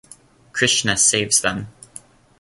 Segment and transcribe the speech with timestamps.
[0.51, 1.67] Krishna saves them.